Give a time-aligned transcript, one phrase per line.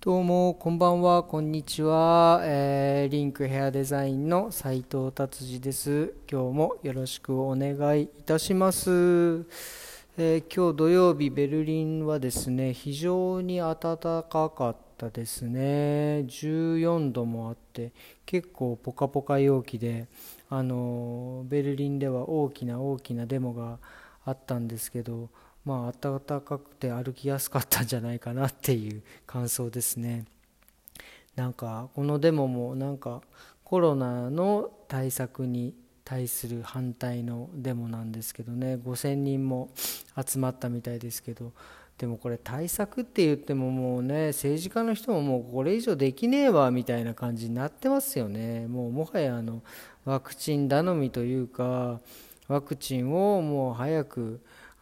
[0.00, 2.40] どうも、こんばんは、こんにちは。
[2.44, 6.14] えーリンクヘアデザインの斉藤達治です。
[6.30, 8.90] 今日もよろしくお願いいたします。
[10.16, 16.20] えー今日土曜日、ベルリンはですね、非常に暖かかったですね。
[16.28, 17.90] 14度もあって、
[18.24, 20.06] 結構ポカポカ陽気で、
[20.48, 23.80] あのーベルリンでは大きな大きなデモが
[24.24, 25.28] あったんですけど、
[25.68, 30.24] まあ暖かくて歩きやすかったんじゃないかなっていう感想ですね。
[31.36, 33.20] なんかこのデモもなんか
[33.64, 35.74] コロナの対策に
[36.06, 38.76] 対する反対のデモなんですけどね。
[38.76, 39.68] 5000人も
[40.26, 41.52] 集まったみたいですけど。
[41.98, 48.68] でもこれ対策って言ってももうね政治家の人ももうこれ以上できねえわみたいな感じになってますよね。
[48.68, 49.62] もうもはやあの
[50.04, 52.00] ワクチン頼みというか
[52.46, 54.40] ワクチンをもう早く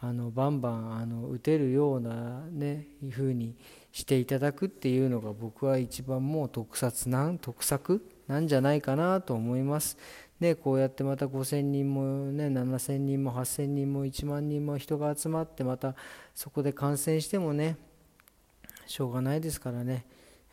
[0.09, 3.55] あのバンバンあの打てるようなねいう風に
[3.92, 9.97] していただくっていうのが僕は一番もう特撮なん特策なんじゃないかなと思います。
[10.41, 15.94] でこうやってまた5000人もね7000人も8000人も1万人も人が集まってまた
[16.34, 17.77] そこで感染してもね
[18.86, 20.05] しょうがないですからね。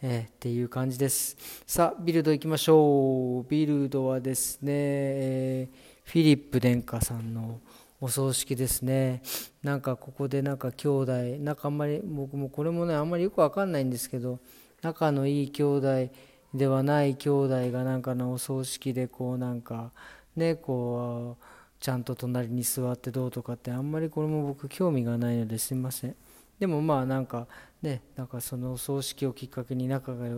[0.05, 1.37] えーっていう感じです。
[1.65, 3.49] さあ、ビルド行きましょう。
[3.49, 7.59] ビルドはですね、えーフィリップ殿下さんの
[8.03, 9.21] お葬式ですね。
[9.63, 14.39] なんかここでなんか兄弟、なんかあんまり、僕もこれもね、あんまりよく分かんないんですけど、
[14.81, 16.09] 仲のいい兄弟
[16.53, 19.93] ではない兄弟がなんかのお葬式でこうなんか、
[20.35, 21.43] ね、こう、
[21.79, 26.15] ちゃんと隣に座ってどうとかってあんまりこれも僕興味がないのですいません。
[26.63, 27.45] でもまあなんか
[27.81, 30.29] ね、なんかその葬式をきっかけに仲が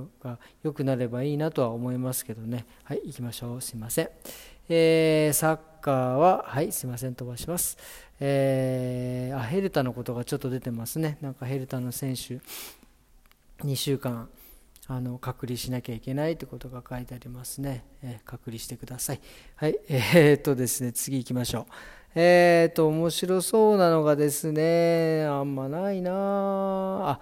[0.63, 2.65] 良くなればいいなとは思いますけどね。
[2.83, 3.61] はい、行きましょう。
[3.61, 4.09] すいません。
[4.67, 7.77] えーサッカーは、はい、すいません、飛ばします。
[8.19, 11.19] えーあ、ヘルタのことがちょっと出てますね。
[11.21, 12.39] なんかヘルタの選手、
[13.63, 14.27] 2週間、
[14.87, 17.85] あの隔離しなきゃいけないってことが書いてありますね。
[18.01, 19.21] えー隔離してください。
[19.57, 21.71] はい、えーっとですね、次行きましょう。
[22.17, 27.19] えーっと、面白そうなのがですね、あんまないなあ、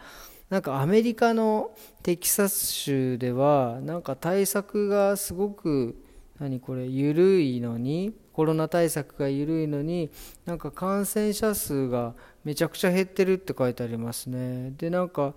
[0.52, 1.72] なんかアメリカの
[2.04, 5.96] テキサス州では、なんか対策がすごく、
[6.40, 10.12] 何これ、緩いのに、コロナ対策が緩いのに、
[10.46, 14.74] なんか感染者数がめちゃくちゃ減ってるって書いてありますね。
[14.78, 15.34] で、なんか、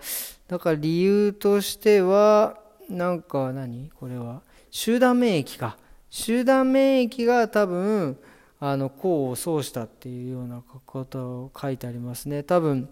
[0.48, 5.78] だから理由としては、なんか何これは、集団免疫か。
[6.10, 8.18] 集団免疫が多分、
[8.58, 12.42] あの、功を奏したっていうようなことを書いてありますね。
[12.42, 12.88] 多分、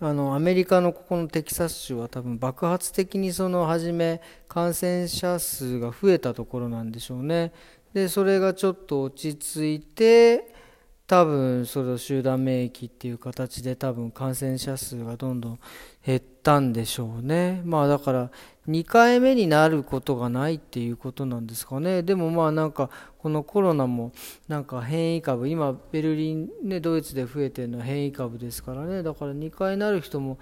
[0.00, 7.52] あのアメリカのここのテキサス州は多分爆発的にその初め感染者数が増えたところなんでしょうね
[7.92, 10.53] でそれがちょっと落ち着いて
[11.06, 15.60] 多分その集団免疫っていう形で多分感染者数がどんどん
[16.04, 17.60] 減ったんでしょうね。
[17.64, 18.30] まあだから
[18.68, 22.02] 2回目になることがないっていうことなんですかね。
[22.02, 22.88] でもまあなんか
[23.18, 24.12] このコロナも
[24.48, 29.02] なんか変異株今ベルリンねドイツで増えてるのは変異株ですからね。
[29.02, 30.38] だから2回なる人も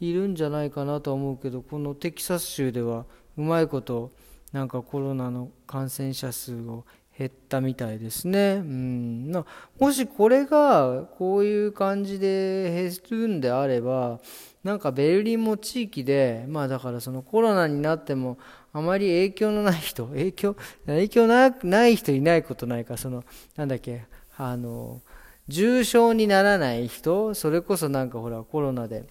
[0.00, 3.04] いるんじゃないかなと思うけどこのテキサス州では
[3.36, 4.12] うまいこと
[4.52, 6.86] なんかコロナの感染者数を
[7.18, 8.56] 減ったみたいですね。
[8.56, 9.44] うん、な
[9.78, 12.70] もしこれがこういう感じで
[13.10, 14.20] 減るんであれば、
[14.62, 18.36] なんかベルリンも地域で、まあだからそのコロナになっても
[18.72, 20.56] あまり影響のない人、 影響、
[20.86, 23.24] 影響なない人いないことないか、その、
[23.56, 24.04] なんだっけ、
[24.36, 25.00] あの、
[25.48, 29.04] 重症にならない人、それこそなんかほらコロナで、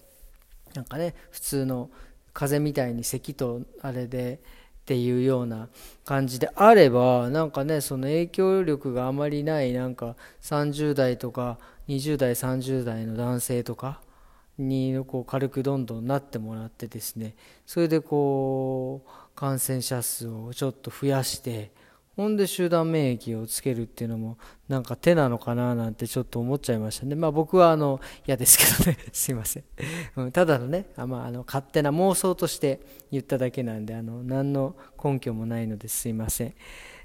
[0.74, 1.90] なんかね、普通の
[2.32, 4.40] 風邪みたいに咳とあれで、
[4.86, 5.68] っていうような
[6.04, 11.58] 感じであればなんかねその影響力があまりないなんか30代とか
[11.88, 14.00] 20代30代の男性とか
[14.58, 17.34] にこう軽くどんどんなってもらってですね
[17.66, 21.72] それでこう感染者数をちょっと増やして
[22.16, 24.38] ほんで集団免疫をつけるっていうのも
[24.68, 27.14] なんか手なのかななんてちょっと思っちゃいましたね。
[27.14, 28.98] まあ僕はあの嫌ですけどね。
[29.12, 29.64] すいません。
[30.16, 32.80] うんただのね、あまああの勝手な妄想として
[33.12, 36.54] 言っただけなんで、あの何の根拠もないのですいません。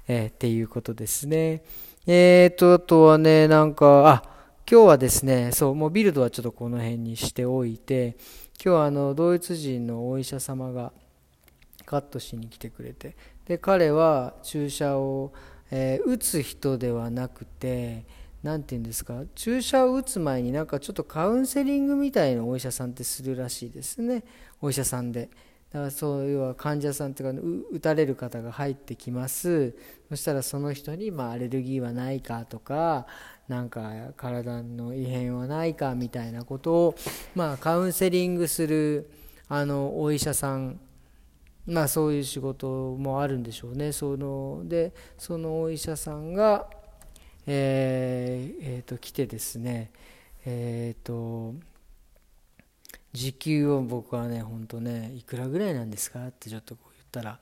[0.08, 1.62] えーっていうことですね。
[2.06, 4.22] えーと、あとはね、なんか、あ、
[4.68, 8.16] 今日はですね、そう、もうビルドはちょっとこの辺にしておいて、
[8.64, 10.92] 今日はあのドイツ人のお医者様が
[11.84, 13.16] カットしに来てくれて
[13.46, 15.32] で彼は注射を、
[15.70, 18.04] えー打つ人ではなくて
[18.42, 24.24] 何て言うんですか注射を打つ前になんかちょっとカウンセリングみたいなお医者さんってするらしいですね。
[24.60, 25.30] お医者さんで。
[25.72, 29.74] だからそういうは患者さんっていうか打たれる方が入ってきます。
[30.10, 33.06] そしたらその人に、まあ、アレルギーはないかとか
[33.48, 36.94] なんか体の異変はないかみたいなことを、
[37.34, 39.10] まあ、カウンセリングする
[39.48, 40.78] あのお医者さん
[41.66, 43.92] まあそういう仕事もあるんでしょうね。
[43.92, 46.66] そのでそのお医者さんが
[47.46, 49.90] えー、えー、と来てですね
[50.44, 51.54] えっ、ー、と
[53.12, 57.38] 時給を僕はね本当ねいくらぐらいなんですかってちょっとこう言ったら、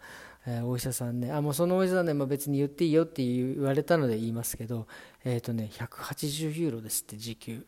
[0.47, 4.87] えー、お医者さんねあもうそのお医者さんね、まあ、別に言っていいよって言われたので言いますけど
[5.25, 7.65] えっ、ー、とね180ユーロですって時給。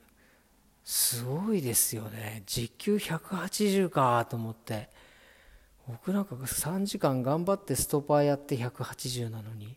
[0.84, 2.42] すごいですよね。
[2.44, 4.90] 時給180かと思って。
[5.88, 9.76] 僕なんか3時間頑張ってストッパーやって180なのに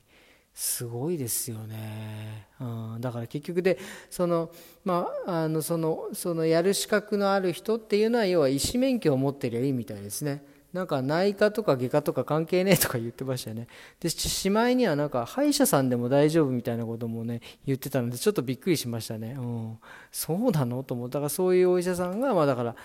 [0.54, 2.64] すごいですよね、う
[2.98, 3.78] ん、だから結局で
[4.10, 4.50] その,、
[4.86, 10.46] まあ、あのそのそのやる資格のある人っていうのは要は医師免許を持ってりゃいいみたいですね。
[10.72, 13.68] なんか内科とか外科とか関係ねえとか言ってましたよね。
[14.02, 19.80] でしまいにはなんか歯医者さんでも大丈夫みたいなこともね言ってたのでちょっとびっくりしましたね、うん、
[20.12, 20.84] そうなの？
[20.84, 22.76] と思ったからそういうお医者さんがまあだから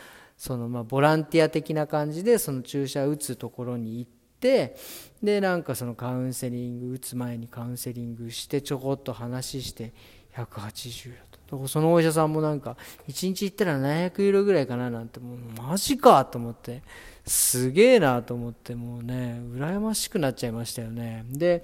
[0.41, 4.11] そのまあボランティア的な感じでその注射打つところに行っ
[4.41, 4.75] て
[5.23, 9.93] でなんかそのカウンセリング打つ前にカウンセリングしてちょこっと話して
[10.35, 11.17] 180だ
[11.47, 11.69] と。
[11.69, 16.83] そのお医者さんもなんか1日行ったら700ユーロぐらいかななんてもうマジかと思って。
[17.27, 21.27] すげえなと思ってもうね羨ましくなっちゃいましたよね。
[21.29, 21.63] で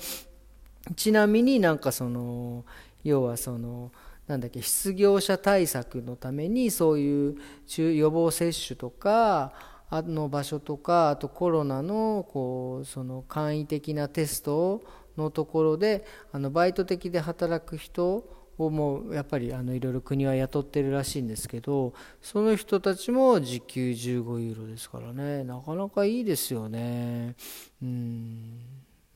[0.96, 2.66] ちなみになんかその
[3.02, 3.90] 要はその
[4.26, 7.36] なんだっけ失業者対策のためにそういう
[7.76, 9.52] 予防接種とか
[9.88, 14.82] あの場所とかあとコロナのこうその簡易的なテスト
[15.16, 18.28] のところであのバイト的で働く人
[18.58, 27.36] をもうやっぱりあのいろいろ国は雇ってるらしいんですけどその人たちも時給15ユーロですからねなかなかいいですよね。
[27.82, 28.60] うん。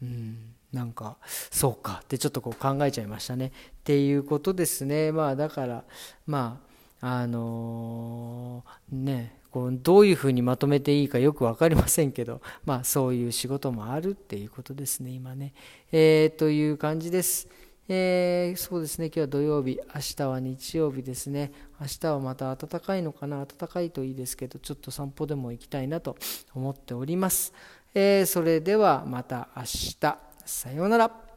[0.02, 0.54] うん。
[0.72, 3.50] なんかそうかってちょっとこう考えちゃいましたねっ
[3.84, 5.84] ていうことですねまあだから
[6.26, 6.60] ま
[7.00, 15.52] ああのー、ねこうどういうふうにまとめていいかよく分かりませんけど、まあ、そういう仕事もあるっていうことですね、今ね。
[15.90, 17.48] えー、という感じです。
[17.88, 21.50] えー、そうですね、今日は土曜日、明日は日曜日ですね。
[21.80, 26.16] 明日はまた暖かいのかな、暖かいといいですけど、ちょっと散歩でも行きたいなと
[26.54, 27.52] 思っております。
[27.92, 31.29] えー、それではまた明日、さようなら。